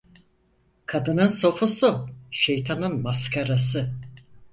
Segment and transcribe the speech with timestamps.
[0.85, 3.93] Kadının sofusu, şeytanın maskarası.